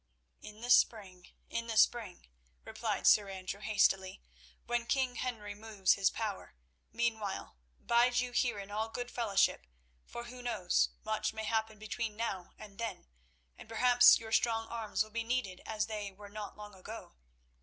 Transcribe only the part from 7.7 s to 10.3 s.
bide you here in all good fellowship, for,